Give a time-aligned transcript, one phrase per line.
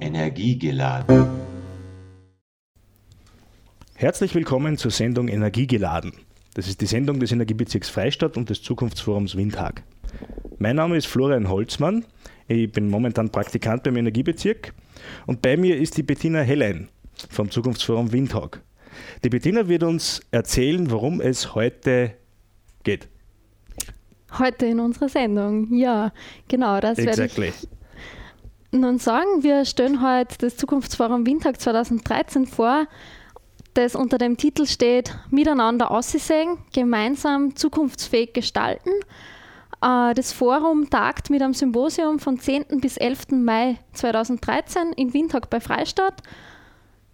[0.00, 1.26] Energiegeladen.
[3.94, 6.14] Herzlich willkommen zur Sendung Energiegeladen.
[6.54, 9.82] Das ist die Sendung des Energiebezirks Freistadt und des Zukunftsforums Windhag.
[10.56, 12.06] Mein Name ist Florian Holzmann.
[12.48, 14.72] Ich bin momentan Praktikant beim Energiebezirk
[15.26, 16.88] und bei mir ist die Bettina Hellein
[17.28, 18.62] vom Zukunftsforum Windhag.
[19.24, 22.14] Die Bettina wird uns erzählen, worum es heute
[22.82, 23.08] geht.
[24.38, 26.12] Heute in unserer Sendung, ja,
[26.48, 27.42] genau, das exactly.
[27.42, 27.68] werde ich
[28.80, 29.42] nun sagen.
[29.42, 32.86] Wir stellen heute das Zukunftsforum Windtag 2013 vor,
[33.74, 38.90] das unter dem Titel steht Miteinander aussehen, gemeinsam zukunftsfähig gestalten.
[39.82, 42.80] Äh, das Forum tagt mit einem Symposium von 10.
[42.80, 43.30] bis 11.
[43.32, 46.22] Mai 2013 in Windhoek bei Freistadt.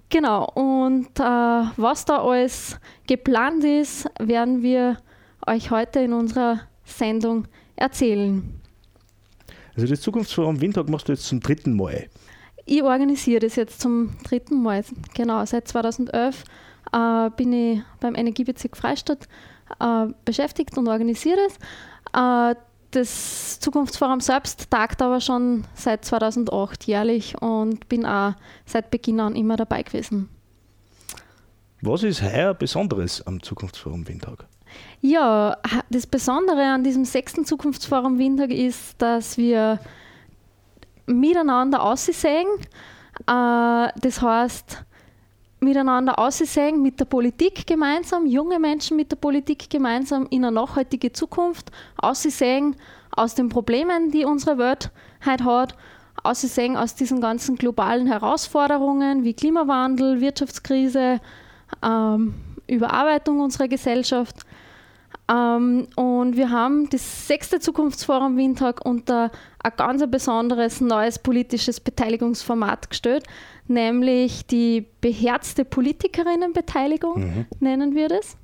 [0.08, 4.98] Genau, und äh, was da alles geplant ist, werden wir
[5.47, 8.59] euch heute in unserer Sendung erzählen.
[9.81, 12.11] Also das Zukunftsforum Windhoek machst du jetzt zum dritten Mal.
[12.67, 14.84] Ich organisiere das jetzt zum dritten Mal.
[15.14, 16.45] Genau, seit 2011
[16.92, 19.27] äh, bin ich beim Energiebezirk Freistadt
[19.81, 21.55] äh, beschäftigt und organisiere es.
[22.12, 22.56] Äh,
[22.91, 28.34] das Zukunftsforum selbst tagt aber schon seit 2008 jährlich und bin auch
[28.67, 30.28] seit Beginn an immer dabei gewesen.
[31.81, 34.47] Was ist heuer Besonderes am Zukunftsforum Windtag?
[35.00, 35.56] Ja,
[35.88, 39.80] das Besondere an diesem sechsten Zukunftsforum Windtag ist, dass wir
[41.06, 42.46] miteinander aussehen.
[43.26, 44.84] Äh, das heißt,
[45.60, 51.12] miteinander aussehen, mit der Politik gemeinsam, junge Menschen mit der Politik gemeinsam in eine nachhaltige
[51.12, 52.76] Zukunft aussehen
[53.10, 54.91] aus den Problemen, die unsere Welt
[55.24, 55.76] heute hat,
[56.22, 61.20] aussehen aus diesen ganzen globalen Herausforderungen wie Klimawandel, Wirtschaftskrise,
[61.82, 62.34] ähm,
[62.66, 64.36] Überarbeitung unserer Gesellschaft.
[65.31, 69.31] Ähm, und wir haben das sechste Zukunftsforum Windtag unter
[69.62, 73.25] ein ganz besonderes neues politisches Beteiligungsformat gestellt,
[73.69, 77.47] nämlich die beherzte Politikerinnenbeteiligung, mhm.
[77.60, 78.37] nennen wir das.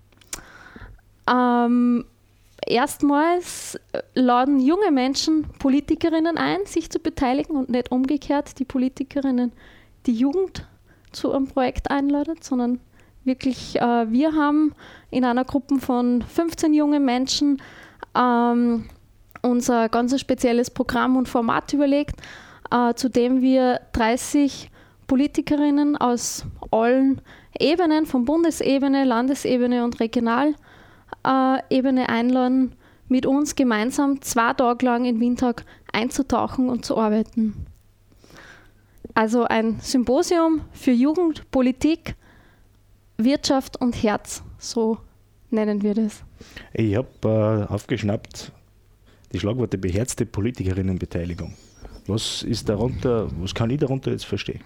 [1.29, 2.05] Ähm,
[2.65, 3.81] erstmals
[4.15, 9.53] laden junge Menschen Politikerinnen ein, sich zu beteiligen und nicht umgekehrt die Politikerinnen
[10.07, 10.67] die Jugend
[11.11, 12.79] zu einem Projekt einladen, sondern
[13.27, 14.75] wirklich, äh, wir haben
[15.11, 17.61] in einer Gruppe von 15 jungen Menschen
[18.17, 18.87] ähm,
[19.43, 22.17] unser ganz spezielles Programm und Format überlegt,
[22.71, 24.71] äh, zu dem wir 30
[25.07, 27.21] Politikerinnen aus allen
[27.59, 32.75] Ebenen, von Bundesebene, Landesebene und Regionalebene einladen,
[33.09, 37.67] mit uns gemeinsam zwei Tage lang in Windtag einzutauchen und zu arbeiten.
[39.15, 42.17] Also ein Symposium für Jugend, Politik,
[43.19, 44.99] Wirtschaft und Herz, so
[45.51, 46.23] nennen wir das.
[46.73, 48.53] Ich habe äh, aufgeschnappt
[49.33, 51.55] die Schlagworte beherzte Politikerinnenbeteiligung.
[52.07, 54.61] Was ist darunter, was kann ich darunter jetzt verstehen?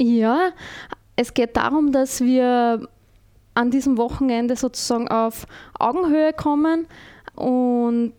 [0.00, 0.50] Ja,
[1.16, 2.88] es geht darum, dass wir
[3.54, 5.46] an diesem Wochenende sozusagen auf
[5.78, 6.86] Augenhöhe kommen
[7.34, 8.12] und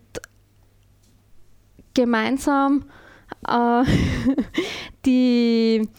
[1.94, 2.85] gemeinsam
[3.47, 3.83] äh,
[5.06, 5.89] die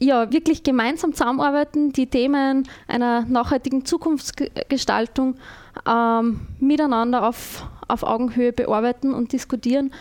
[0.00, 5.36] ja, wirklich gemeinsam zusammenarbeiten, die Themen einer nachhaltigen Zukunftsgestaltung
[5.88, 9.92] ähm, miteinander auf, auf Augenhöhe bearbeiten und diskutieren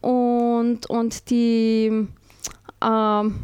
[0.00, 2.06] und, und die
[2.82, 3.34] ähm,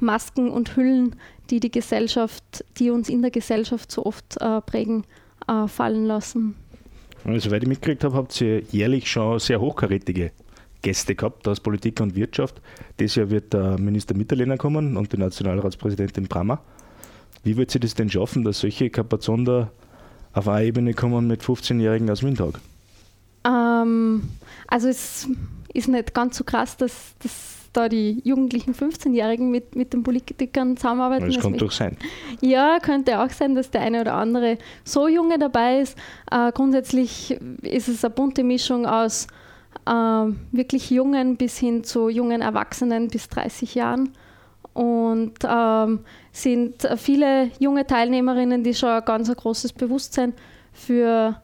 [0.00, 1.16] Masken und Hüllen,
[1.50, 5.04] die die Gesellschaft, die uns in der Gesellschaft so oft äh, prägen,
[5.48, 6.56] äh, fallen lassen.
[7.24, 10.32] Und soweit ich mitgekriegt habe, habt ihr jährlich schon sehr hochkarätige
[10.82, 12.60] Gäste gehabt aus Politik und Wirtschaft.
[12.98, 16.60] Dieses Jahr wird der Minister Mitterlehner kommen und die Nationalratspräsidentin Brammer.
[17.44, 19.70] Wie wird sie das denn schaffen, dass solche Kapazonen da
[20.32, 22.60] auf eine Ebene kommen mit 15-Jährigen aus Windhag?
[23.44, 24.22] Ähm,
[24.66, 25.28] also es
[25.72, 30.76] ist nicht ganz so krass, dass, dass da die jugendlichen 15-Jährigen mit, mit den Politikern
[30.76, 31.26] zusammenarbeiten.
[31.26, 31.96] Das könnte doch sein.
[32.40, 35.96] Ja, könnte auch sein, dass der eine oder andere so junge dabei ist.
[36.30, 39.26] Äh, grundsätzlich ist es eine bunte Mischung aus
[39.84, 44.10] wirklich Jungen bis hin zu jungen Erwachsenen bis 30 Jahren.
[44.74, 50.32] Und ähm, sind viele junge Teilnehmerinnen, die schon ein ganz großes Bewusstsein
[50.72, 51.40] für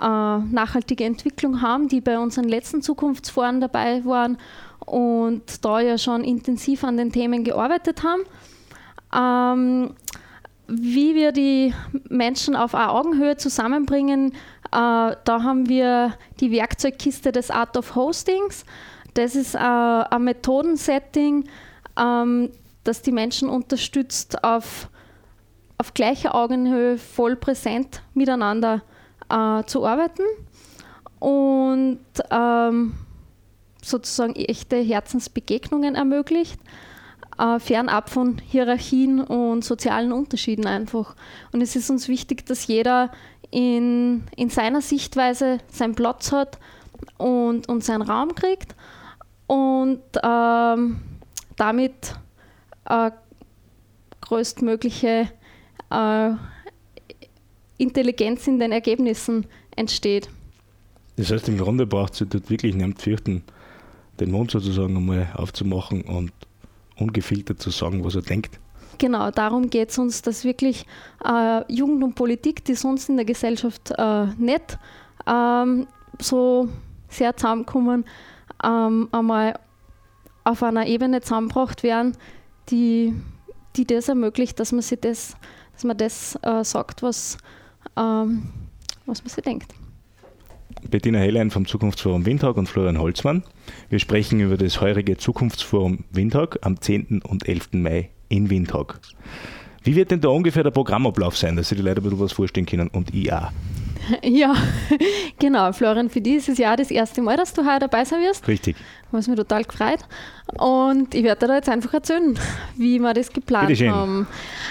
[0.00, 4.38] äh, nachhaltige Entwicklung haben, die bei unseren letzten Zukunftsforen dabei waren
[4.86, 8.22] und da ja schon intensiv an den Themen gearbeitet haben.
[9.12, 9.94] Ähm,
[10.68, 11.72] wie wir die
[12.10, 14.34] Menschen auf Augenhöhe zusammenbringen,
[14.70, 18.64] da haben wir die Werkzeugkiste des Art of Hostings.
[19.14, 21.48] Das ist äh, ein Methodensetting,
[21.98, 22.50] ähm,
[22.84, 24.88] das die Menschen unterstützt, auf,
[25.76, 28.82] auf gleicher Augenhöhe voll präsent miteinander
[29.28, 30.22] äh, zu arbeiten.
[31.18, 31.98] Und
[32.30, 32.94] ähm,
[33.82, 36.60] sozusagen echte Herzensbegegnungen ermöglicht,
[37.38, 41.16] äh, fernab von Hierarchien und sozialen Unterschieden einfach.
[41.52, 43.10] Und es ist uns wichtig, dass jeder
[43.50, 46.58] in, in seiner Sichtweise seinen Platz hat
[47.16, 48.74] und, und seinen Raum kriegt
[49.46, 51.00] und ähm,
[51.56, 52.14] damit
[52.86, 53.10] äh,
[54.20, 55.28] größtmögliche
[55.90, 56.30] äh,
[57.78, 59.46] Intelligenz in den Ergebnissen
[59.76, 60.28] entsteht.
[61.16, 63.42] Das heißt, im Grunde braucht sie dort wirklich nicht fürchten,
[64.20, 66.32] den Mund sozusagen einmal aufzumachen und
[66.96, 68.58] ungefiltert zu sagen, was er denkt.
[68.98, 70.84] Genau, darum geht es uns, dass wirklich
[71.24, 74.76] äh, Jugend und Politik, die sonst in der Gesellschaft äh, nicht
[75.26, 75.86] ähm,
[76.20, 76.68] so
[77.08, 78.04] sehr zusammenkommen,
[78.64, 79.58] ähm, einmal
[80.42, 82.16] auf einer Ebene zusammengebracht werden,
[82.70, 83.14] die,
[83.76, 85.36] die das ermöglicht, dass man sich das,
[85.74, 87.38] dass man das äh, sagt, was,
[87.96, 88.50] ähm,
[89.06, 89.74] was man sich denkt.
[90.90, 93.44] Bettina Hellein vom Zukunftsforum Windhag und Florian Holzmann.
[93.90, 97.22] Wir sprechen über das heurige Zukunftsforum Windhag am 10.
[97.22, 97.70] und 11.
[97.72, 99.00] Mai in Windhag.
[99.82, 102.32] Wie wird denn da ungefähr der Programmablauf sein, dass sich die Leute ein bisschen was
[102.32, 103.50] vorstellen können und ich auch?
[104.22, 104.54] Ja,
[105.38, 105.72] genau.
[105.72, 108.46] Florian, für dieses Jahr das erste Mal, dass du heute dabei sein wirst.
[108.48, 108.76] Richtig.
[109.10, 110.00] Was mich total gefreut.
[110.58, 112.38] Und ich werde dir da jetzt einfach erzählen,
[112.76, 114.26] wie wir das geplant haben.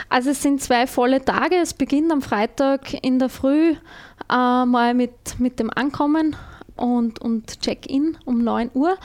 [0.09, 1.55] Also es sind zwei volle Tage.
[1.55, 3.75] Es beginnt am Freitag in der Früh äh,
[4.29, 6.35] mal mit, mit dem Ankommen
[6.77, 8.97] und, und Check-in um 9 Uhr.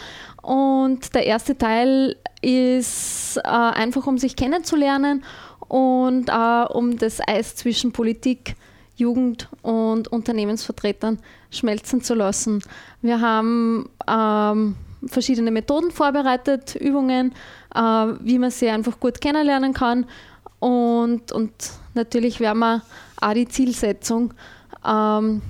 [0.42, 5.24] Und der erste Teil ist äh, einfach, um sich kennenzulernen
[5.68, 8.56] und äh, um das Eis zwischen Politik,
[8.96, 11.18] Jugend und Unternehmensvertretern
[11.50, 12.62] schmelzen zu lassen.
[13.00, 14.76] Wir haben ähm,
[15.06, 17.32] verschiedene Methoden vorbereitet, Übungen,
[17.74, 20.06] äh, wie man sie einfach gut kennenlernen kann.
[20.58, 21.52] Und, und
[21.94, 22.82] natürlich werden wir
[23.20, 24.34] auch die Zielsetzung
[24.86, 25.42] ähm,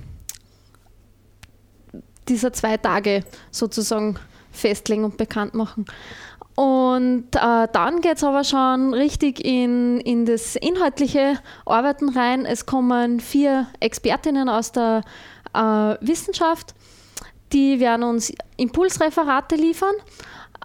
[2.28, 4.18] dieser zwei Tage sozusagen
[4.50, 5.86] festlegen und bekannt machen.
[6.54, 12.44] Und äh, dann geht es aber schon richtig in, in das inhaltliche Arbeiten rein.
[12.44, 15.02] Es kommen vier Expertinnen aus der
[15.54, 15.60] äh,
[16.00, 16.74] Wissenschaft,
[17.52, 19.94] die werden uns Impulsreferate liefern,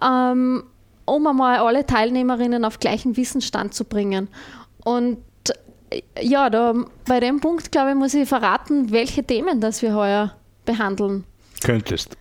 [0.02, 0.64] ähm,
[1.04, 4.28] um einmal alle Teilnehmerinnen auf gleichen Wissensstand zu bringen.
[4.84, 5.18] Und
[5.90, 6.74] äh, ja, da,
[7.06, 10.34] bei dem Punkt, glaube ich, muss ich verraten, welche Themen das wir heuer
[10.64, 11.24] behandeln.
[11.62, 12.16] Könntest.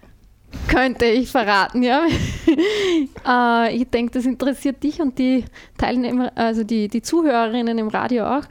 [0.67, 2.05] Könnte ich verraten, ja.
[3.67, 5.45] äh, ich denke, das interessiert dich und die
[5.77, 8.43] Teilnehmer, also die, die Zuhörerinnen im Radio auch.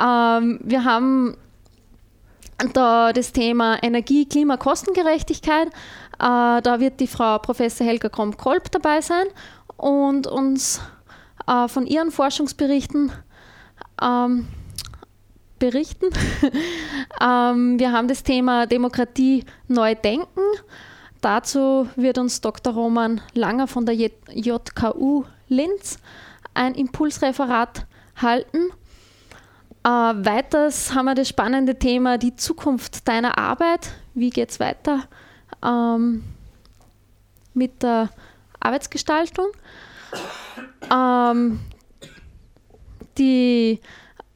[0.00, 1.36] Ähm, wir haben
[2.72, 5.68] da das Thema Energie, Klima, Kostengerechtigkeit.
[5.68, 5.72] Äh,
[6.18, 9.26] da wird die Frau Professor Helga Krom-Kolb dabei sein
[9.76, 10.80] und uns
[11.46, 13.12] äh, von ihren Forschungsberichten
[14.00, 14.46] ähm,
[15.62, 16.06] berichten.
[17.20, 20.40] ähm, wir haben das Thema Demokratie neu denken.
[21.20, 22.74] Dazu wird uns Dr.
[22.74, 25.98] Roman Langer von der JKU Linz
[26.52, 27.86] ein Impulsreferat
[28.16, 28.70] halten.
[29.84, 33.92] Äh, weiters haben wir das spannende Thema die Zukunft deiner Arbeit.
[34.14, 35.04] Wie geht es weiter
[35.64, 36.24] ähm,
[37.54, 38.10] mit der
[38.58, 39.46] Arbeitsgestaltung?
[40.90, 41.60] Ähm,
[43.16, 43.80] die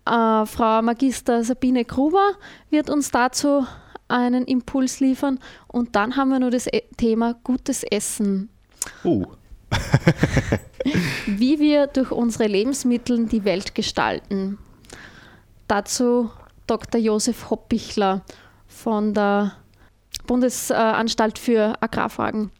[0.07, 2.33] äh, Frau Magister Sabine Gruber
[2.71, 3.67] wird uns dazu
[4.09, 5.39] einen Impuls liefern.
[5.67, 8.49] Und dann haben wir noch das e Thema gutes Essen.
[9.05, 9.27] Uh.
[11.27, 14.59] Wie wir durch unsere Lebensmittel die Welt gestalten.
[15.67, 16.31] Dazu
[16.69, 17.01] Dr.
[17.01, 18.23] Josef Hoppichler
[18.69, 19.53] von der
[20.27, 22.51] Bundesanstalt für Agrarfragen.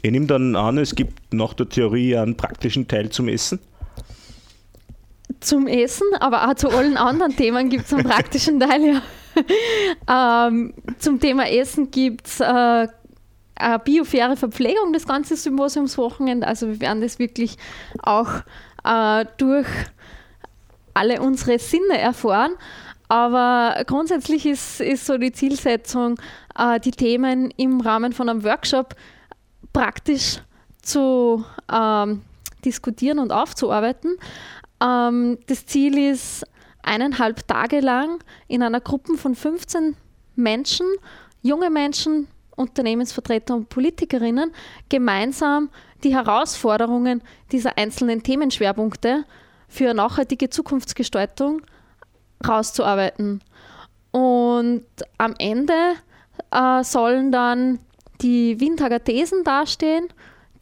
[0.00, 3.58] Ich nehme dann an, es gibt nach der Theorie einen praktischen Teil zum Essen
[5.44, 9.00] zum Essen, aber auch zu allen anderen Themen gibt es einen praktischen Teil.
[10.08, 10.46] Ja.
[10.48, 12.88] ähm, zum Thema Essen gibt es äh,
[13.56, 16.46] eine biofaire Verpflegung, das ganze Symposiumswochenende.
[16.46, 17.56] Also wir werden das wirklich
[18.02, 18.28] auch
[18.84, 19.66] äh, durch
[20.94, 22.52] alle unsere Sinne erfahren.
[23.08, 26.16] Aber grundsätzlich ist, ist so die Zielsetzung,
[26.58, 28.94] äh, die Themen im Rahmen von einem Workshop
[29.72, 30.40] praktisch
[30.82, 32.22] zu ähm,
[32.64, 34.16] diskutieren und aufzuarbeiten.
[34.84, 36.44] Ähm, das Ziel ist,
[36.82, 39.96] eineinhalb Tage lang in einer Gruppe von 15
[40.36, 40.86] Menschen,
[41.42, 44.52] junge Menschen, Unternehmensvertreter und Politikerinnen,
[44.88, 45.70] gemeinsam
[46.04, 49.24] die Herausforderungen dieser einzelnen Themenschwerpunkte
[49.68, 51.62] für nachhaltige Zukunftsgestaltung
[52.46, 53.42] rauszuarbeiten.
[54.12, 54.84] Und
[55.18, 55.94] am Ende
[56.50, 57.80] äh, sollen dann
[58.20, 60.08] die Windhager Thesen dastehen,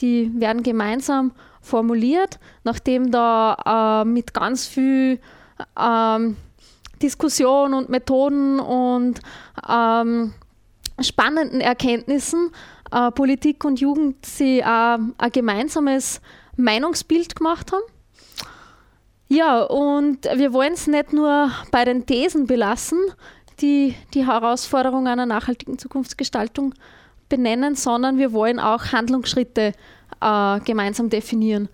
[0.01, 5.21] die werden gemeinsam formuliert, nachdem da äh, mit ganz viel
[5.79, 6.37] ähm,
[7.01, 9.21] Diskussion und Methoden und
[9.69, 10.35] ähm,
[11.01, 12.51] spannenden Erkenntnissen
[12.91, 16.21] äh, Politik und Jugend sie äh, ein gemeinsames
[16.57, 17.83] Meinungsbild gemacht haben.
[19.29, 22.99] Ja, und wir wollen es nicht nur bei den Thesen belassen,
[23.61, 26.75] die die Herausforderung einer nachhaltigen Zukunftsgestaltung
[27.31, 29.73] benennen, sondern wir wollen auch Handlungsschritte
[30.21, 31.69] äh, gemeinsam definieren.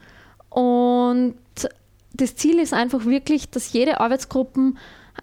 [0.51, 1.35] Und
[2.15, 4.73] das Ziel ist einfach wirklich, dass jede Arbeitsgruppe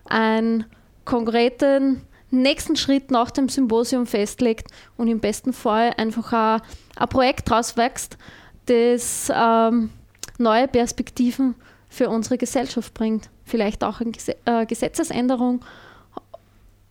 [0.05, 0.65] einen
[1.03, 4.67] konkreten nächsten Schritt nach dem Symposium festlegt
[4.97, 6.61] und im besten Fall einfach ein,
[6.95, 8.17] ein Projekt daraus wächst,
[8.65, 9.89] das ähm,
[10.37, 11.55] neue Perspektiven
[11.89, 13.29] für unsere Gesellschaft bringt.
[13.45, 14.11] Vielleicht auch eine
[14.45, 15.63] äh, Gesetzesänderung.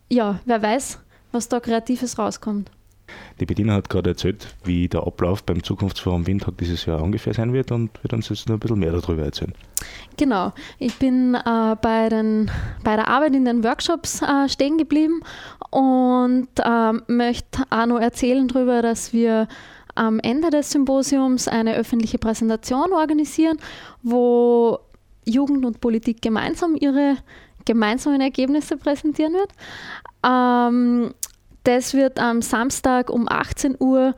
[0.09, 1.01] Ja, wer weiß,
[1.33, 2.71] was da Kreatives rauskommt.
[3.41, 7.53] Die Bediener hat gerade erzählt, wie der Ablauf beim Zukunftsforum Windtag dieses Jahr ungefähr sein
[7.53, 9.53] wird und wird uns jetzt noch ein bisschen mehr darüber erzählen.
[10.17, 12.51] Genau, ich bin äh, bei, den,
[12.85, 15.21] bei der Arbeit in den Workshops äh, stehen geblieben
[15.71, 19.49] und äh, möchte auch noch erzählen darüber, dass wir
[19.97, 23.59] am Ende des Symposiums eine öffentliche Präsentation organisieren,
[24.03, 24.79] wo
[25.25, 27.17] Jugend und Politik gemeinsam ihre
[27.65, 29.51] gemeinsamen Ergebnisse präsentieren wird.
[30.25, 31.15] Ähm,
[31.65, 34.15] das wird am Samstag um 18 Uhr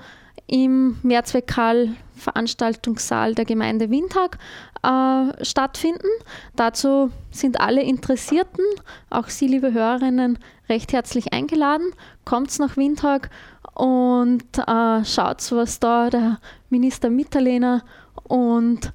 [0.47, 4.39] im Mehrzweckhall Veranstaltungssaal der Gemeinde Windhag
[4.83, 6.09] äh, stattfinden.
[6.55, 8.65] Dazu sind alle Interessierten,
[9.11, 10.39] auch Sie, liebe Hörerinnen,
[10.69, 11.93] recht herzlich eingeladen.
[12.25, 13.31] Kommt nach Windhag
[13.75, 16.39] und äh, schaut, was da der
[16.71, 17.85] Minister Mitterlehner
[18.25, 18.93] und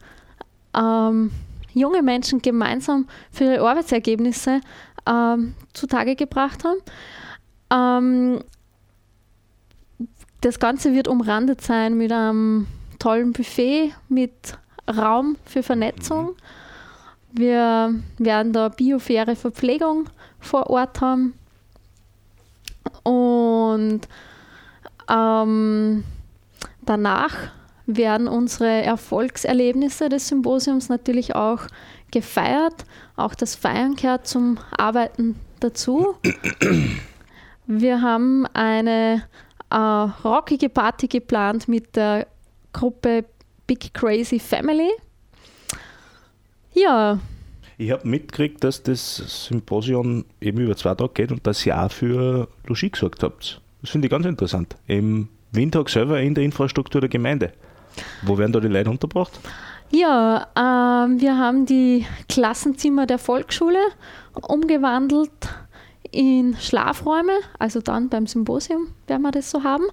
[0.76, 1.32] ähm,
[1.74, 4.62] junge Menschen gemeinsam für ihre Arbeitsergebnisse
[5.08, 6.80] ähm, zutage gebracht haben.
[7.72, 8.44] Ähm,
[10.42, 12.68] das Ganze wird umrandet sein mit einem
[13.00, 14.58] tollen Buffet, mit
[14.90, 16.36] Raum für Vernetzung.
[17.32, 20.10] Wir werden da biofaire Verpflegung
[20.40, 21.34] vor Ort haben.
[23.04, 24.02] Und
[25.10, 26.04] ähm,
[26.82, 27.36] danach
[27.86, 31.62] werden unsere Erfolgserlebnisse des Symposiums natürlich auch
[32.12, 32.86] gefeiert.
[33.16, 36.16] Auch das Feiern gehört zum Arbeiten dazu.
[37.74, 39.24] Wir haben eine
[39.70, 42.28] äh, rockige Party geplant mit der
[42.74, 43.24] Gruppe
[43.66, 44.90] Big Crazy Family.
[46.74, 47.18] Ja.
[47.78, 51.90] Ich habe mitgekriegt, dass das Symposium eben über zwei Tage geht und dass ihr auch
[51.90, 53.62] für Logis gesorgt habt.
[53.82, 54.76] Das finde ich ganz interessant.
[54.88, 57.54] Im Windtag selber in der Infrastruktur der Gemeinde.
[58.24, 59.40] Wo werden da die Leute untergebracht?
[59.92, 63.80] Ja, äh, wir haben die Klassenzimmer der Volksschule
[64.42, 65.32] umgewandelt
[66.12, 69.86] in Schlafräume, also dann beim Symposium werden wir das so haben.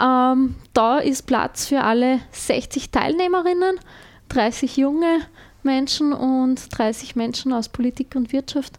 [0.00, 3.80] Ähm, da ist Platz für alle 60 Teilnehmerinnen,
[4.28, 5.20] 30 junge
[5.62, 8.78] Menschen und 30 Menschen aus Politik und Wirtschaft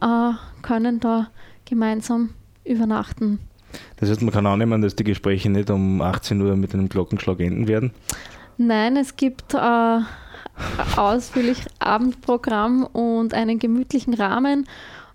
[0.00, 1.28] äh, können da
[1.64, 2.30] gemeinsam
[2.64, 3.40] übernachten.
[3.96, 7.40] Das heißt, man kann annehmen, dass die Gespräche nicht um 18 Uhr mit einem Glockenschlag
[7.40, 7.92] enden werden?
[8.58, 10.00] Nein, es gibt äh,
[10.96, 14.66] ausführlich Abendprogramm und einen gemütlichen Rahmen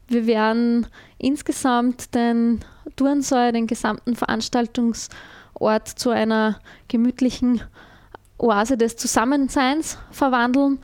[0.08, 0.88] wir werden
[1.18, 2.62] insgesamt den
[2.96, 7.62] Turnsaal, den gesamten Veranstaltungsort zu einer gemütlichen
[8.38, 10.80] Oase des Zusammenseins verwandeln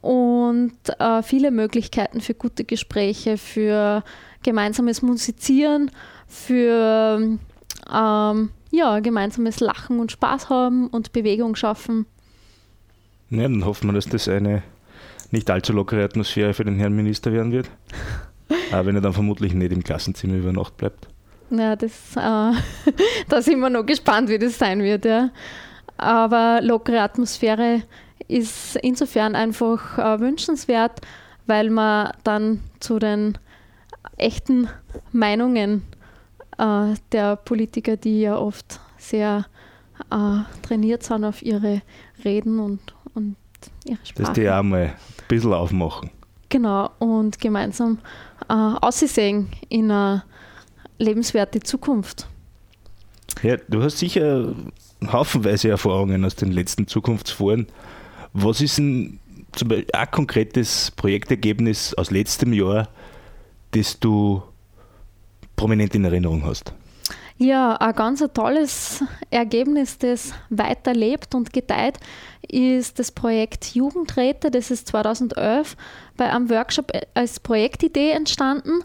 [0.00, 4.04] und äh, viele Möglichkeiten für gute Gespräche, für
[4.42, 5.90] gemeinsames Musizieren,
[6.26, 7.38] für
[7.92, 12.06] ähm, ja, gemeinsames Lachen und Spaß haben und Bewegung schaffen.
[13.30, 14.62] Ja, dann hoffen wir, dass das eine
[15.30, 17.70] nicht allzu lockere Atmosphäre für den Herrn Minister werden wird.
[18.72, 21.08] Aber wenn er dann vermutlich nicht im Klassenzimmer über Nacht bleibt.
[21.50, 22.20] Ja, das, äh,
[23.28, 25.04] da sind wir noch gespannt, wie das sein wird.
[25.04, 25.30] Ja.
[25.96, 27.82] Aber lockere Atmosphäre
[28.28, 31.00] ist insofern einfach äh, wünschenswert,
[31.46, 33.38] weil man dann zu den
[34.16, 34.68] echten
[35.12, 35.82] Meinungen
[36.58, 39.46] äh, der Politiker, die ja oft sehr
[40.10, 41.82] äh, trainiert sind auf ihre
[42.24, 43.36] Reden und, und
[43.84, 44.22] ihre Sprache.
[44.22, 44.94] Dass die auch mal ein
[45.28, 46.10] bisschen aufmachen.
[46.50, 47.98] Genau, und gemeinsam
[48.48, 50.24] äh, aussehen in eine
[50.98, 52.28] lebenswerte Zukunft.
[53.42, 54.54] Ja, du hast sicher
[55.06, 57.66] haufenweise Erfahrungen aus den letzten Zukunftsforen.
[58.32, 59.20] Was ist ein,
[59.52, 62.88] zum Beispiel ein konkretes Projektergebnis aus letztem Jahr,
[63.72, 64.42] das du
[65.56, 66.72] prominent in Erinnerung hast?
[67.40, 72.00] Ja, ein ganz tolles Ergebnis, das weiterlebt und gedeiht,
[72.42, 74.50] ist das Projekt Jugendräte.
[74.50, 75.76] Das ist 2011
[76.16, 78.82] bei einem Workshop als Projektidee entstanden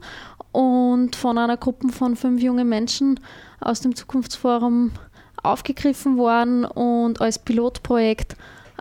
[0.51, 3.19] und von einer Gruppe von fünf jungen Menschen
[3.59, 4.91] aus dem Zukunftsforum
[5.41, 8.35] aufgegriffen worden und als Pilotprojekt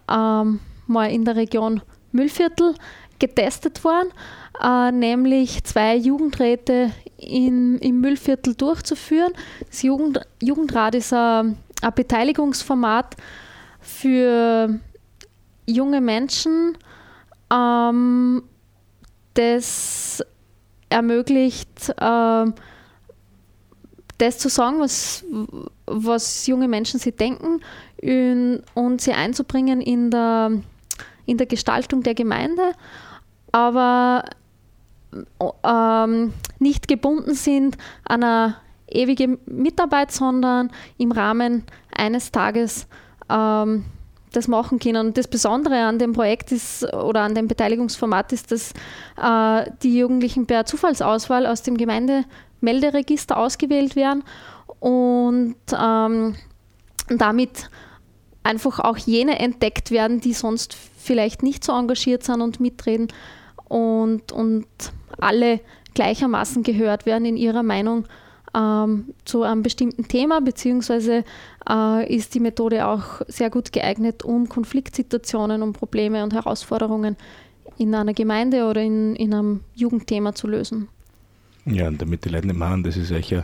[0.07, 1.81] ähm, mal in der Region
[2.13, 2.75] Müllviertel
[3.23, 4.09] getestet worden,
[4.61, 9.33] äh, nämlich zwei Jugendräte in, im Müllviertel durchzuführen.
[9.69, 13.17] Das Jugend, Jugendrat ist ein, ein Beteiligungsformat
[13.81, 14.81] für
[15.67, 16.77] junge Menschen,
[17.53, 18.43] ähm,
[19.35, 20.25] das
[20.89, 22.45] ermöglicht, äh,
[24.19, 25.25] das zu sagen, was,
[25.87, 27.61] was junge Menschen sie denken
[28.75, 30.51] und sie einzubringen in der,
[31.25, 32.73] in der Gestaltung der Gemeinde,
[33.53, 34.25] aber
[35.63, 38.57] ähm, nicht gebunden sind an eine
[38.89, 42.87] ewige Mitarbeit, sondern im Rahmen eines Tages
[43.29, 43.85] ähm,
[44.33, 45.09] das machen können.
[45.09, 48.73] Und das Besondere an dem Projekt ist oder an dem Beteiligungsformat ist, dass
[49.23, 54.25] äh, die Jugendlichen per Zufallsauswahl aus dem Gemeindemelderegister ausgewählt werden
[54.81, 56.35] und ähm,
[57.09, 57.71] damit
[58.43, 63.09] einfach auch jene entdeckt werden, die sonst vielleicht nicht so engagiert sind und mitreden
[63.73, 64.67] und, und
[65.19, 65.61] alle
[65.95, 68.07] gleichermaßen gehört werden in ihrer Meinung
[68.55, 71.25] ähm, zu einem bestimmten Thema, beziehungsweise
[71.69, 77.17] äh, ist die Methode auch sehr gut geeignet, um Konfliktsituationen, um Probleme und Herausforderungen
[77.79, 80.89] in einer Gemeinde oder in, in einem Jugendthema zu lösen.
[81.65, 83.43] Ja, und damit die Leute nicht machen, das ist eigentlich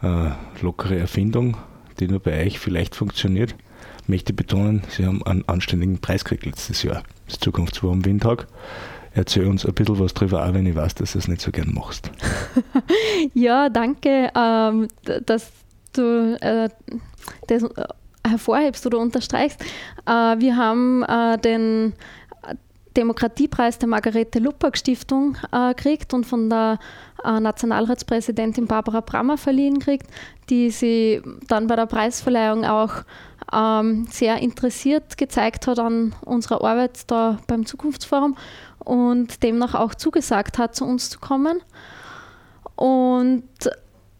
[0.00, 1.58] eine äh, lockere Erfindung,
[2.00, 3.54] die nur bei euch vielleicht funktioniert.
[4.02, 8.46] Ich möchte betonen, Sie haben einen anständigen Preis gekriegt letztes Jahr, das Zukunftsforum Windtag.
[9.14, 11.50] Erzähl uns ein bisschen was drüber, auch wenn ich weiß, dass du es nicht so
[11.50, 12.10] gern machst.
[13.34, 14.88] ja, danke, ähm,
[15.26, 15.50] dass
[15.92, 16.68] du äh,
[17.46, 17.64] das
[18.26, 19.60] hervorhebst oder unterstreichst.
[20.06, 21.94] Äh, wir haben äh, den
[22.96, 26.78] Demokratiepreis der Margarete Luppert Stiftung äh, kriegt und von der
[27.24, 30.08] äh, Nationalratspräsidentin Barbara Brammer verliehen kriegt,
[30.50, 33.04] die sie dann bei der Preisverleihung auch
[33.52, 38.36] ähm, sehr interessiert gezeigt hat an unserer Arbeit da beim Zukunftsforum
[38.78, 41.60] und demnach auch zugesagt hat, zu uns zu kommen.
[42.76, 43.48] Und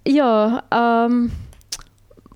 [0.06, 1.30] ja, ähm,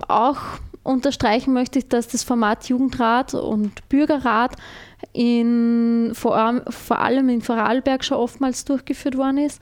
[0.07, 0.37] auch
[0.83, 4.55] unterstreichen möchte ich, dass das Format Jugendrat und Bürgerrat
[5.13, 9.61] in, vor, vor allem in Vorarlberg schon oftmals durchgeführt worden ist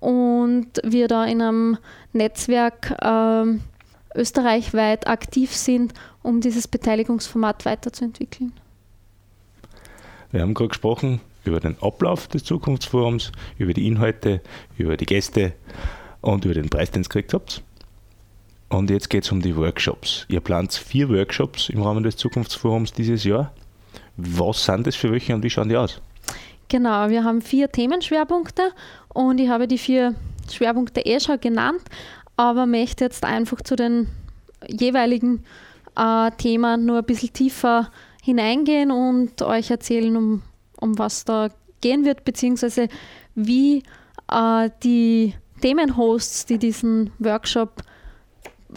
[0.00, 1.78] und wir da in einem
[2.12, 3.58] Netzwerk äh,
[4.18, 8.52] österreichweit aktiv sind, um dieses Beteiligungsformat weiterzuentwickeln.
[10.32, 14.40] Wir haben gerade gesprochen über den Ablauf des Zukunftsforums, über die Inhalte,
[14.76, 15.52] über die Gäste
[16.20, 17.62] und über den Preis, den ihr gekriegt habt.
[18.68, 20.26] Und jetzt geht es um die Workshops.
[20.28, 23.52] Ihr plant vier Workshops im Rahmen des Zukunftsforums dieses Jahr.
[24.16, 26.00] Was sind das für welche und wie schauen die aus?
[26.68, 28.72] Genau, wir haben vier Themenschwerpunkte
[29.08, 30.16] und ich habe die vier
[30.50, 31.82] Schwerpunkte eh schon genannt,
[32.36, 34.08] aber möchte jetzt einfach zu den
[34.68, 35.44] jeweiligen
[35.96, 37.90] äh, Themen nur ein bisschen tiefer
[38.22, 40.42] hineingehen und euch erzählen, um
[40.80, 41.48] um was da
[41.80, 42.88] gehen wird, beziehungsweise
[43.34, 43.82] wie
[44.30, 47.82] äh, die Themenhosts, die diesen Workshop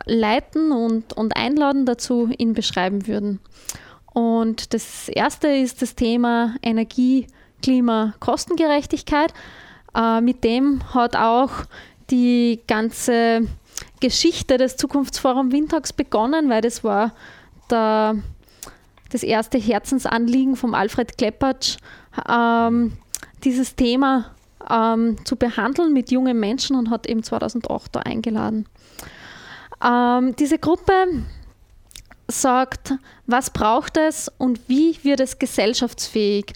[0.06, 3.40] leiten und, und einladen dazu, ihn beschreiben würden.
[4.14, 7.28] Und das erste ist das Thema Energie,
[7.62, 9.34] Klima, Kostengerechtigkeit.
[9.96, 11.52] Äh, mit dem hat auch
[12.10, 13.48] die ganze
[14.00, 17.14] Geschichte des Zukunftsforum Windtags begonnen, weil das war
[17.70, 18.18] der
[19.10, 21.78] das erste Herzensanliegen vom Alfred Kleppertsch,
[22.28, 22.94] ähm,
[23.44, 24.36] dieses Thema
[24.70, 28.68] ähm, zu behandeln mit jungen Menschen und hat eben 2008 da eingeladen.
[29.84, 30.94] Ähm, diese Gruppe
[32.28, 32.94] sagt,
[33.26, 36.54] was braucht es und wie wird es gesellschaftsfähig?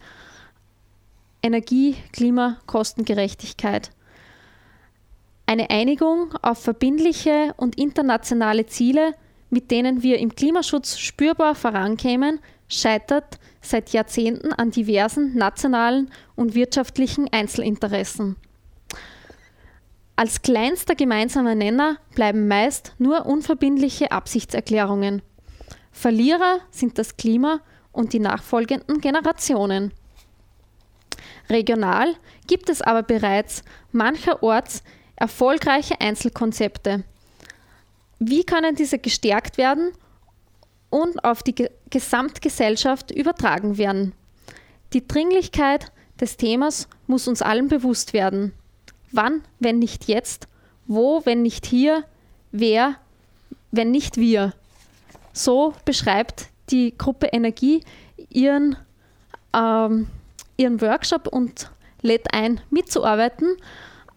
[1.42, 3.92] Energie, Klima, Kostengerechtigkeit.
[5.46, 9.14] Eine Einigung auf verbindliche und internationale Ziele
[9.54, 17.32] mit denen wir im Klimaschutz spürbar vorankämen, scheitert seit Jahrzehnten an diversen nationalen und wirtschaftlichen
[17.32, 18.36] Einzelinteressen.
[20.16, 25.22] Als kleinster gemeinsamer Nenner bleiben meist nur unverbindliche Absichtserklärungen.
[25.92, 27.62] Verlierer sind das Klima
[27.92, 29.94] und die nachfolgenden Generationen.
[31.48, 32.16] Regional
[32.48, 34.84] gibt es aber bereits mancherorts
[35.16, 37.04] erfolgreiche Einzelkonzepte,
[38.30, 39.92] wie können diese gestärkt werden
[40.90, 41.56] und auf die
[41.90, 44.14] Gesamtgesellschaft übertragen werden?
[44.94, 48.54] Die Dringlichkeit des Themas muss uns allen bewusst werden.
[49.12, 50.48] Wann, wenn nicht jetzt?
[50.88, 52.04] Wo, wenn nicht hier?
[52.52, 52.96] Wer,
[53.72, 54.54] wenn nicht wir?
[55.34, 57.84] So beschreibt die Gruppe Energie
[58.30, 58.76] ihren,
[59.56, 60.08] ähm,
[60.58, 63.58] ihren Workshop und lädt ein, mitzuarbeiten.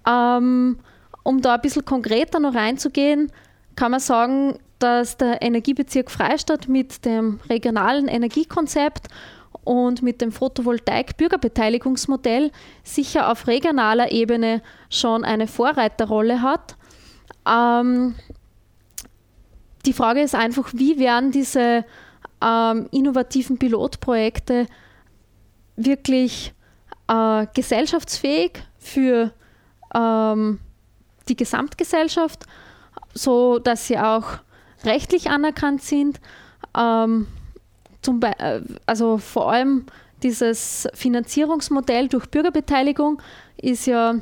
[0.07, 0.79] Ähm,
[1.23, 3.33] um da ein bisschen konkreter noch reinzugehen,
[3.77, 9.07] kann man sagen, dass der Energiebezirk Freistadt mit dem regionalen Energiekonzept
[9.65, 12.51] und mit dem Photovoltaik-Bürgerbeteiligungsmodell
[12.83, 14.61] sicher auf regionaler Ebene
[14.91, 16.77] schon eine Vorreiterrolle hat.
[17.49, 18.17] Ähm,
[19.87, 21.85] die Frage ist einfach, wie werden diese
[22.43, 24.67] ähm, innovativen Pilotprojekte
[25.77, 26.53] wirklich
[27.09, 29.33] äh, gesellschaftsfähig für
[29.95, 30.61] ähm,
[31.29, 32.47] die Gesamtgesellschaft,
[33.16, 34.38] so dass sie auch
[34.85, 36.20] rechtlich anerkannt sind.
[36.76, 37.26] Ähm,
[38.02, 39.87] zum äh, also vor allem
[40.22, 43.20] dieses Finanzierungsmodell durch Bürgerbeteiligung
[43.61, 44.14] ist ja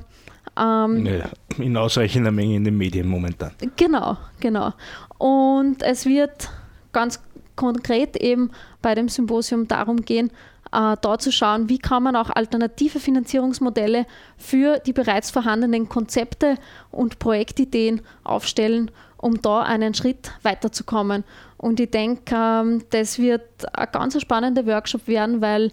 [0.57, 1.23] ähm,
[1.59, 3.53] in ausreichender Menge in den Medien momentan.
[3.77, 4.73] Genau, genau.
[5.19, 6.51] Und es wird
[6.93, 7.21] ganz
[7.57, 8.51] konkret eben
[8.83, 10.31] bei dem Symposium darum gehen,
[10.73, 16.57] äh, da zu schauen, wie kann man auch alternative Finanzierungsmodelle für die bereits vorhandenen Konzepte
[16.91, 21.25] und Projektideen aufstellen, um da einen Schritt weiterzukommen.
[21.57, 25.73] Und ich denke, ähm, das wird ein ganz spannender Workshop werden, weil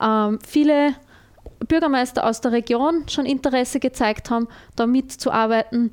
[0.00, 0.94] ähm, viele
[1.66, 5.90] Bürgermeister aus der Region schon Interesse gezeigt haben, da mitzuarbeiten.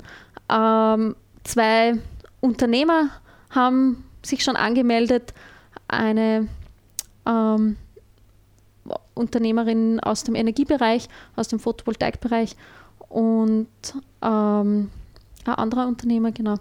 [0.48, 1.98] Ähm, zwei
[2.40, 3.10] Unternehmer
[3.50, 5.32] haben sich schon angemeldet.
[5.88, 6.48] Eine
[7.26, 7.76] ähm,
[9.14, 12.56] Unternehmerin aus dem Energiebereich, aus dem Photovoltaikbereich
[13.08, 13.68] und
[14.22, 14.90] ähm,
[15.44, 16.56] ein anderer Unternehmer, genau.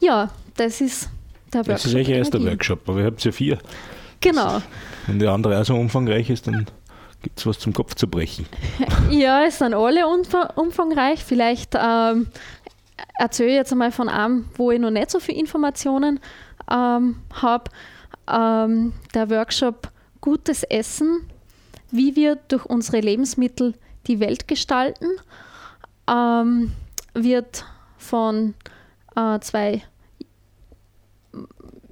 [0.00, 1.08] Ja, das ist
[1.52, 1.74] der Workshop.
[1.74, 3.58] Das ist eigentlich erst der Workshop, aber ihr habt ja vier.
[4.20, 4.62] Genau.
[5.06, 6.66] Wenn der andere auch so umfangreich ist, dann
[7.22, 8.46] gibt es was zum Kopf zu brechen.
[9.10, 11.24] Ja, es sind alle umfangreich.
[11.24, 12.28] Vielleicht ähm,
[13.18, 16.20] erzähle ich jetzt einmal von einem, wo ich noch nicht so viele Informationen
[16.70, 17.70] ähm, habe.
[18.28, 21.28] Ähm, der Workshop Gutes Essen,
[21.90, 23.74] wie wir durch unsere Lebensmittel
[24.06, 25.06] die Welt gestalten,
[26.08, 26.72] ähm,
[27.14, 27.64] wird
[27.98, 28.54] von
[29.14, 29.82] äh, zwei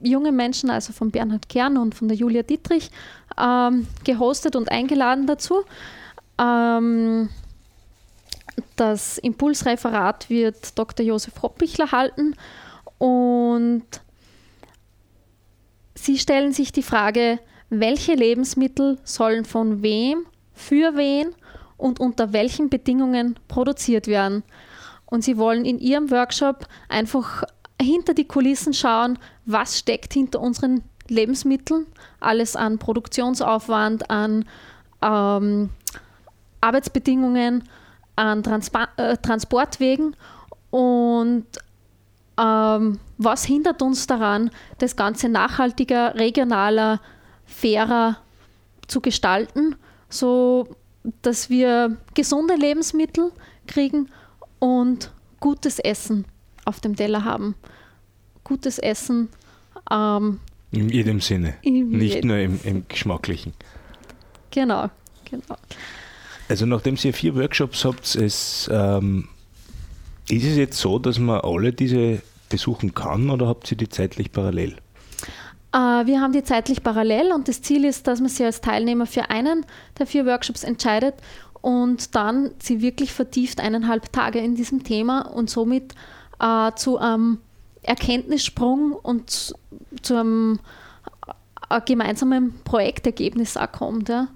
[0.03, 2.91] jungen Menschen, also von Bernhard Kern und von der Julia Dietrich,
[3.39, 5.65] ähm, gehostet und eingeladen dazu.
[6.39, 7.31] Ähm,
[8.77, 11.05] das Impulsreferat wird Dr.
[11.05, 12.37] Josef Hoppichler halten
[12.99, 13.85] und
[15.97, 17.39] Sie stellen sich die Frage,
[17.71, 21.35] welche Lebensmittel sollen von wem, für wen
[21.77, 24.43] und unter welchen Bedingungen produziert werden.
[25.07, 27.45] Und Sie wollen in Ihrem Workshop einfach
[27.81, 31.87] hinter die Kulissen schauen, was steckt hinter unseren Lebensmitteln,
[32.21, 34.47] alles an Produktionsaufwand, an
[35.03, 35.71] ähm,
[36.61, 37.65] Arbeitsbedingungen,
[38.17, 40.17] an Transpa äh, Transportwegen
[40.71, 41.47] und
[42.39, 47.01] ähm, was hindert uns daran, das Ganze nachhaltiger, regionaler,
[47.47, 48.19] fairer
[48.87, 49.77] zu gestalten,
[50.09, 50.69] so
[51.23, 53.31] dass wir gesunde Lebensmittel
[53.67, 54.09] kriegen
[54.59, 56.25] und gutes Essen
[56.65, 57.55] auf dem Teller haben.
[58.43, 59.29] Gutes Essen.
[59.91, 62.29] Ähm, in jedem Sinne, in nicht jedem.
[62.29, 63.53] nur im, im Geschmacklichen.
[64.51, 64.91] Genau,
[65.25, 65.57] genau.
[66.49, 69.29] Also nachdem ihr vier Workshops habt, es ähm,
[70.29, 74.33] ist es jetzt so, dass man alle diese besuchen kann oder habt ihr die zeitlich
[74.33, 74.77] parallel?
[75.75, 79.07] Äh, wir haben die zeitlich parallel und das Ziel ist, dass man sich als Teilnehmer
[79.07, 79.67] für einen
[79.99, 81.15] der vier Workshops entscheidet
[81.61, 85.95] und dann sie wirklich vertieft eineinhalb Tage in diesem Thema und somit
[86.41, 87.39] äh, zu einem
[87.83, 89.55] Erkenntnissprung und zu,
[90.01, 90.61] zu einem
[91.69, 94.09] äh, gemeinsamen Projektergebnis auch kommt.
[94.09, 94.29] Ja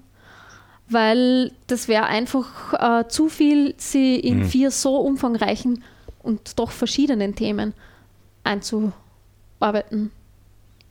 [0.91, 4.45] weil das wäre einfach äh, zu viel, sie in mhm.
[4.45, 5.83] vier so umfangreichen
[6.23, 7.73] und doch verschiedenen Themen
[8.43, 10.11] einzuarbeiten.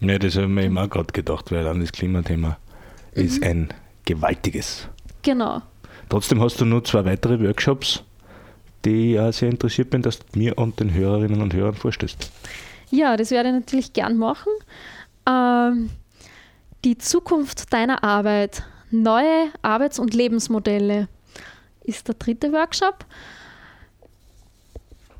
[0.00, 2.56] Ja, das habe ich mir immer gerade gedacht, weil dann das Klimathema
[3.14, 3.22] mhm.
[3.22, 3.68] ist ein
[4.04, 4.88] gewaltiges.
[5.22, 5.62] Genau.
[6.08, 8.02] Trotzdem hast du nur zwei weitere Workshops,
[8.84, 12.30] die ich auch sehr interessiert bin, dass du mir und den Hörerinnen und Hörern vorstellst.
[12.90, 14.52] Ja, das werde ich natürlich gern machen.
[15.28, 15.90] Ähm,
[16.84, 21.08] die Zukunft deiner Arbeit Neue Arbeits- und Lebensmodelle
[21.82, 23.04] ist der dritte Workshop.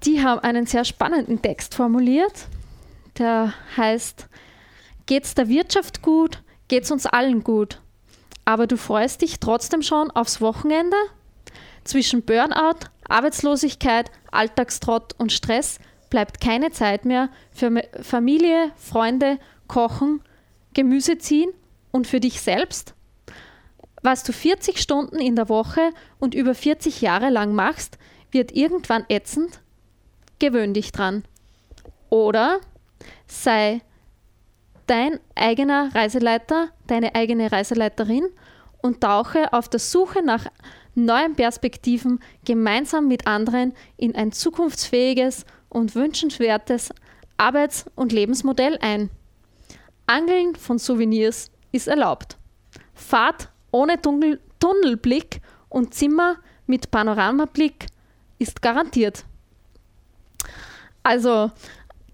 [0.04, 2.46] Die haben einen sehr spannenden Text formuliert.
[3.18, 4.28] Der heißt,
[5.08, 7.80] geht's der Wirtschaft gut, geht's uns allen gut.
[8.44, 10.96] Aber du freust dich trotzdem schon aufs Wochenende?
[11.82, 20.22] Zwischen Burnout, Arbeitslosigkeit, Alltagstrott und Stress bleibt keine Zeit mehr für Familie, Freunde, Kochen,
[20.74, 21.50] Gemüse ziehen
[21.90, 22.94] und für dich selbst?
[24.02, 27.98] Was du 40 Stunden in der Woche und über 40 Jahre lang machst,
[28.30, 29.60] wird irgendwann ätzend.
[30.38, 31.24] Gewöhn dich dran.
[32.10, 32.60] Oder
[33.26, 33.80] sei
[34.88, 38.26] dein eigener Reiseleiter, deine eigene Reiseleiterin
[38.82, 40.46] und tauche auf der Suche nach
[40.94, 46.90] neuen Perspektiven gemeinsam mit anderen in ein zukunftsfähiges und wünschenswertes
[47.36, 49.10] Arbeits- und Lebensmodell ein.
[50.06, 52.36] Angeln von Souvenirs ist erlaubt.
[52.94, 57.86] Fahrt ohne Tunnel Tunnelblick und Zimmer mit Panoramablick
[58.38, 59.24] ist garantiert.
[61.04, 61.52] Also,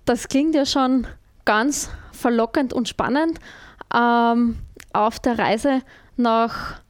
[0.04, 1.06] das klingt ja schon
[1.46, 1.88] ganz
[2.24, 3.38] verlockend und spannend
[3.94, 4.56] ähm,
[4.94, 5.82] auf der Reise
[6.16, 6.80] nach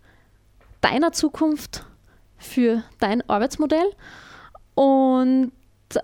[0.80, 1.84] deiner Zukunft
[2.38, 3.90] für dein Arbeitsmodell.
[4.76, 5.50] Und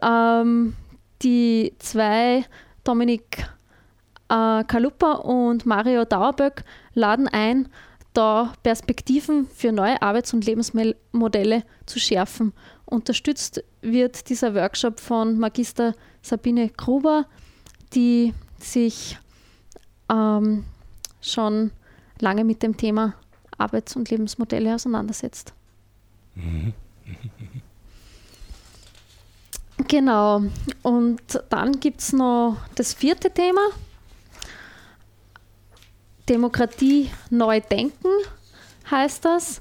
[0.03, 0.75] ähm,
[1.23, 2.45] die zwei,
[2.83, 3.49] Dominik
[4.29, 6.65] äh, Kalupa und Mario Dauerböck,
[6.95, 7.69] laden ein,
[8.15, 12.53] da Perspektiven für neue Arbeits- und Lebensmodelle zu schärfen.
[12.85, 17.27] Unterstützt wird dieser Workshop von Magister Sabine Gruber,
[17.95, 19.19] die sich
[20.11, 20.65] ähm,
[21.21, 21.71] schon
[22.21, 23.15] lange mit dem Thema
[23.59, 25.53] Arbeits- und Lebensmodelle auseinandersetzt.
[26.35, 26.73] Mhm.
[29.89, 30.43] Genau.
[30.83, 33.61] Und dann gibt es noch das vierte Thema.
[36.29, 38.09] Demokratie neu denken
[38.91, 39.61] heißt das.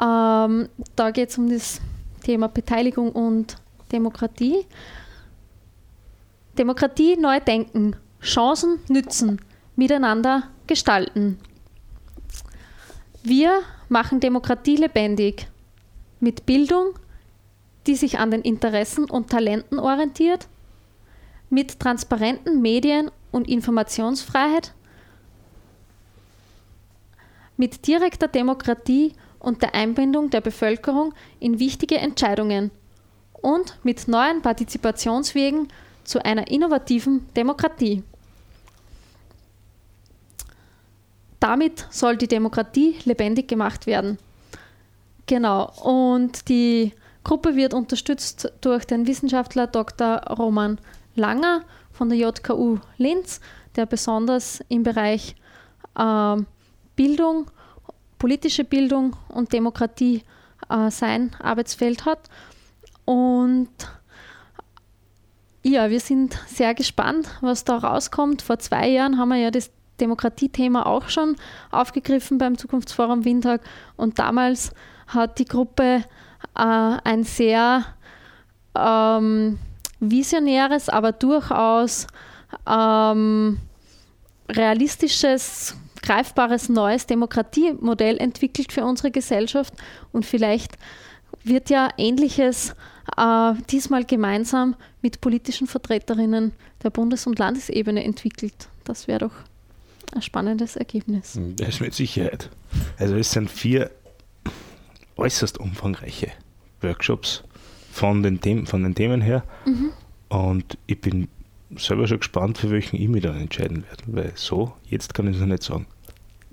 [0.00, 1.80] Ähm, da geht es um das
[2.22, 3.56] Thema Beteiligung und
[3.90, 4.66] Demokratie.
[6.56, 9.40] Demokratie neu denken, Chancen nützen,
[9.76, 11.38] miteinander gestalten.
[13.22, 15.48] Wir machen Demokratie lebendig
[16.20, 16.98] mit Bildung,
[17.86, 20.48] die sich an den Interessen und Talenten orientiert,
[21.50, 24.74] mit transparenten Medien und Informationsfreiheit,
[27.56, 32.70] mit direkter Demokratie und der Einbindung der Bevölkerung in wichtige Entscheidungen
[33.32, 35.68] und mit neuen Partizipationswegen
[36.08, 38.02] zu einer innovativen Demokratie.
[41.38, 44.18] Damit soll die Demokratie lebendig gemacht werden.
[45.26, 46.94] Genau, und die
[47.24, 50.22] Gruppe wird unterstützt durch den Wissenschaftler Dr.
[50.38, 50.80] Roman
[51.14, 51.60] Langer
[51.92, 53.40] von der JKU Linz,
[53.76, 55.36] der besonders im Bereich
[55.94, 56.36] äh,
[56.96, 57.50] Bildung,
[58.18, 60.22] politische Bildung und Demokratie
[60.70, 62.30] äh, sein Arbeitsfeld hat.
[63.04, 63.68] Und
[65.62, 68.42] ja, wir sind sehr gespannt, was da rauskommt.
[68.42, 71.36] Vor zwei Jahren haben wir ja das Demokratiethema auch schon
[71.70, 73.62] aufgegriffen beim Zukunftsforum Windtag
[73.96, 74.70] und damals
[75.08, 76.04] hat die Gruppe
[76.54, 77.84] äh, ein sehr
[78.76, 79.58] ähm,
[80.00, 82.06] visionäres, aber durchaus
[82.68, 83.58] ähm,
[84.48, 89.74] realistisches, greifbares neues Demokratiemodell entwickelt für unsere Gesellschaft.
[90.12, 90.76] Und vielleicht
[91.44, 92.74] wird ja Ähnliches
[93.16, 98.68] äh, diesmal gemeinsam mit politischen Vertreterinnen der Bundes- und Landesebene entwickelt.
[98.84, 99.32] Das wäre doch
[100.14, 101.38] ein spannendes Ergebnis.
[101.56, 102.50] Das ist mit Sicherheit.
[102.98, 103.90] Also es sind vier
[105.16, 106.28] äußerst umfangreiche
[106.80, 107.44] Workshops
[107.90, 109.44] von den, Themen, von den Themen her.
[109.66, 109.90] Mhm.
[110.28, 111.28] Und ich bin
[111.76, 114.02] selber schon gespannt, für welchen ich mich dann entscheiden werde.
[114.06, 115.86] Weil so, jetzt kann ich es noch nicht sagen.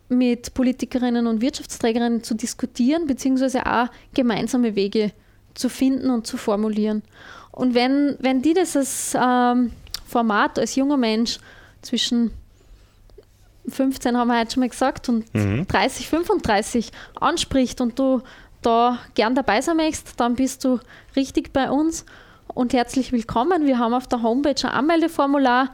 [0.08, 5.12] mit Politikerinnen und Wirtschaftsträgerinnen zu diskutieren, beziehungsweise auch gemeinsame Wege
[5.54, 7.02] zu finden und zu formulieren.
[7.52, 9.72] Und wenn, wenn die das als ähm,
[10.06, 11.38] Format als junger Mensch
[11.82, 12.32] zwischen
[13.68, 15.66] 15 haben wir heute schon mal gesagt und mhm.
[15.68, 18.22] 30, 35 anspricht und du
[18.62, 20.80] da gern dabei sein möchtest, dann bist du
[21.16, 22.04] richtig bei uns.
[22.54, 23.66] Und herzlich willkommen.
[23.66, 25.70] Wir haben auf der Homepage ein Anmeldeformular.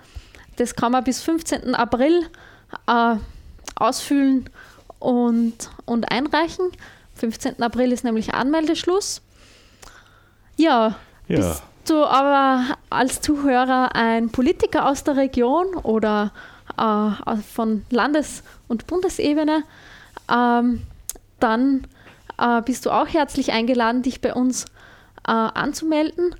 [0.57, 1.75] Das kann man bis 15.
[1.75, 2.27] April
[2.87, 3.17] äh,
[3.77, 4.49] ausfüllen
[4.99, 6.71] und, und einreichen.
[7.15, 7.63] 15.
[7.63, 9.23] April ist nämlich Anmeldeschluss.
[10.57, 10.95] Ja,
[11.29, 11.37] Ja.
[11.37, 16.33] bist du aber als Zuhörer ein Politiker aus der Region oder
[16.79, 19.63] äh, von Landes- und Bundesebene,
[20.33, 20.83] ähm,
[21.39, 21.87] dann
[22.39, 24.65] äh, bist du auch herzlich eingeladen, dich bei uns
[25.27, 26.35] äh, anzumelden.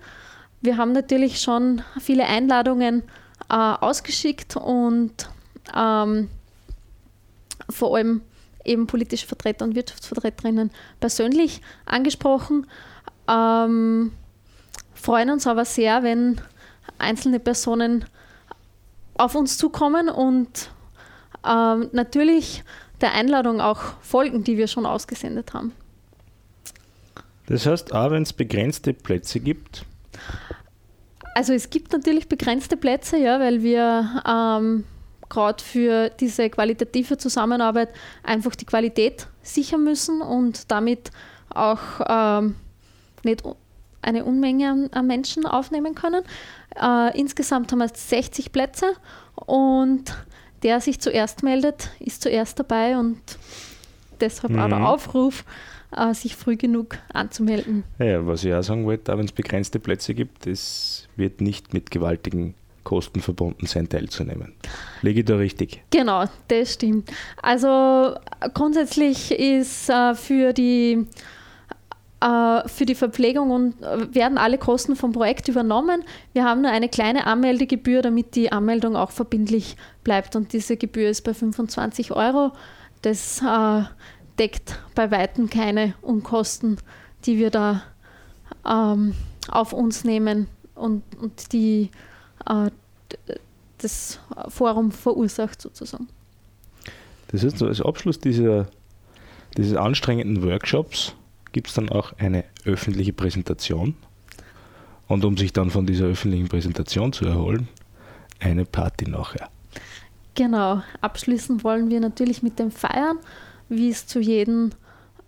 [0.61, 3.03] Wir haben natürlich schon viele Einladungen
[3.49, 5.29] äh, ausgeschickt und
[5.75, 6.29] ähm,
[7.71, 8.23] vor allem
[8.65, 12.67] eben politische Vertreter und Wirtschaftsvertreterinnen persönlich angesprochen.
[13.29, 14.13] Ähm,
[14.95, 16.41] freuen uns aber sehr, wenn
[16.99, 18.05] einzelne Personen
[19.15, 20.71] auf uns zukommen und
[21.47, 22.65] ähm, natürlich
[23.01, 25.73] der Einladung auch folgen, die wir schon ausgesendet haben.
[27.47, 29.85] Das heißt, auch wenn es begrenzte Plätze gibt,
[31.37, 34.85] Also es gibt natürlich begrenzte Plätze, ja, weil wir ähm,
[35.29, 37.91] gerade für diese qualitative Zusammenarbeit
[38.23, 41.11] einfach die Qualität sichern müssen und damit
[41.51, 42.55] auch ähm,
[43.23, 43.43] nicht
[44.01, 46.25] eine Unmenge an, an Menschen aufnehmen können.
[46.81, 48.95] Äh, insgesamt haben wir 60 Plätze
[49.35, 50.05] und
[50.63, 53.21] der sich zuerst meldet, ist zuerst dabei und
[54.23, 54.71] deshalb auch Mhm.
[54.71, 55.45] der Aufruf,
[55.95, 57.85] äh, sich früh genug anzumelden.
[57.99, 61.75] ja, was ich auch sagen wollte, auch wenn es begrenzte Plätze gibt, es wird nicht
[61.75, 64.55] mit gewaltigen Kosten verbunden sein, teilzunehmen.
[65.03, 65.83] Liege ich da richtig?
[65.91, 67.11] Genau, das stimmt.
[67.43, 68.15] Also
[68.55, 71.05] grundsätzlich ist äh, für die
[72.21, 76.03] äh, für die Verpflegung und äh, werden alle Kosten vom Projekt übernommen.
[76.33, 80.37] Wir haben nur eine kleine Anmeldegebühr, damit die Anmeldung auch verbindlich bleibt.
[80.37, 82.53] Und diese Gebühr ist bei 25 Euro.
[83.03, 83.83] Das äh,
[84.39, 86.79] deckt bei Weitem keine Unkosten,
[87.25, 87.83] die wir da
[88.67, 89.15] ähm,
[89.49, 91.91] auf uns nehmen und, und die
[92.47, 92.71] äh,
[93.79, 94.19] das
[94.49, 96.09] Forum verursacht sozusagen.
[97.29, 98.69] Das heißt, als Abschluss dieser,
[99.57, 101.15] dieses anstrengenden Workshops
[101.53, 103.95] gibt es dann auch eine öffentliche Präsentation.
[105.09, 107.69] Und um sich dann von dieser öffentlichen Präsentation zu erholen,
[108.41, 109.49] eine Party nachher.
[110.35, 113.19] Genau, abschließen wollen wir natürlich mit dem Feiern,
[113.69, 114.71] wie es zu jedem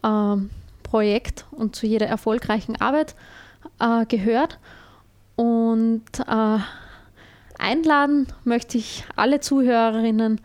[0.05, 0.51] ähm,
[0.83, 3.15] Projekt und zu jeder erfolgreichen Arbeit
[3.79, 4.59] äh, gehört.
[5.37, 6.59] Und äh,
[7.59, 10.41] einladen möchte ich alle Zuhörerinnen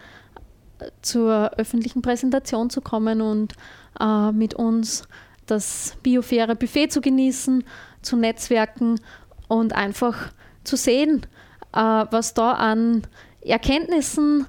[0.80, 3.54] äh, zur öffentlichen Präsentation zu kommen und
[4.00, 5.08] äh, mit uns
[5.46, 7.64] das biofaire Buffet zu genießen,
[8.02, 9.00] zu netzwerken
[9.48, 10.32] und einfach
[10.64, 11.26] zu sehen,
[11.74, 13.04] äh, was da an
[13.42, 14.48] Erkenntnissen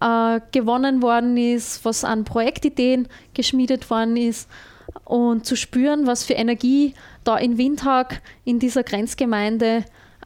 [0.00, 4.48] äh, gewonnen worden ist, was an Projektideen geschmiedet worden ist
[5.04, 9.84] und zu spüren, was für Energie da in Windhag in dieser Grenzgemeinde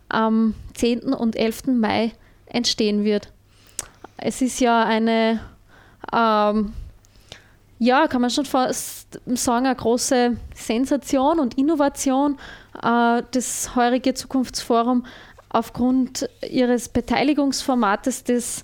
[0.09, 1.13] am 10.
[1.13, 1.67] und 11.
[1.67, 2.13] Mai
[2.47, 3.33] entstehen wird.
[4.17, 5.41] Es ist ja eine,
[6.13, 6.73] ähm,
[7.79, 12.39] ja, kann man schon fast sagen, eine große Sensation und Innovation,
[12.81, 15.05] äh, das heurige Zukunftsforum
[15.49, 18.63] aufgrund ihres Beteiligungsformates, das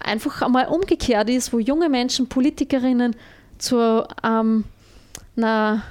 [0.00, 3.16] einfach einmal umgekehrt ist, wo junge Menschen, Politikerinnen
[3.58, 4.64] zu ähm,
[5.36, 5.82] einer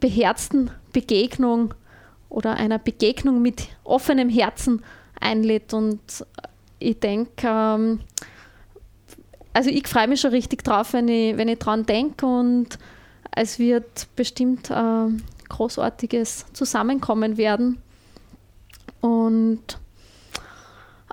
[0.00, 1.74] beherzten Begegnung
[2.28, 4.82] oder einer Begegnung mit offenem Herzen
[5.18, 5.74] einlädt.
[5.74, 6.00] Und
[6.78, 8.00] ich denke, ähm,
[9.52, 12.78] also ich freue mich schon richtig drauf, wenn ich, wenn ich dran denke und
[13.32, 17.80] es wird bestimmt ein großartiges Zusammenkommen werden.
[19.00, 19.89] Und äh,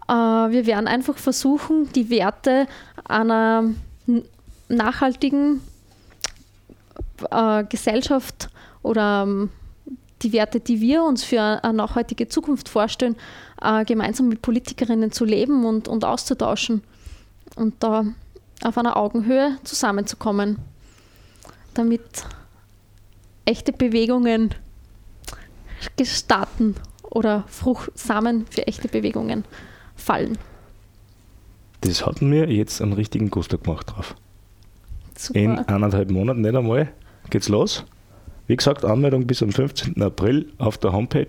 [0.08, 2.68] wir werden einfach versuchen, die Werte
[3.06, 3.66] einer
[4.70, 5.62] nachhaltigen
[7.32, 8.50] äh, Gesellschaft
[8.84, 9.50] oder ähm,
[10.22, 13.16] die Werte, die wir uns für eine nachhaltige Zukunft vorstellen,
[13.62, 16.84] äh, gemeinsam mit Politikerinnen zu leben und, und auszutauschen
[17.56, 18.06] und da
[18.64, 20.58] auf einer Augenhöhe zusammenzukommen,
[21.74, 22.02] damit
[23.46, 24.54] echte Bewegungen
[25.96, 29.46] gestarten oder Fruchtsamen für echte Bewegungen
[29.98, 30.38] fallen.
[31.82, 34.16] Das hat mir jetzt einen richtigen Gusto gemacht drauf.
[35.18, 35.40] Super.
[35.40, 36.90] In eineinhalb Monaten nicht einmal
[37.30, 37.84] geht's los.
[38.48, 40.02] Wie gesagt, Anmeldung bis am 15.
[40.02, 41.28] April auf der Homepage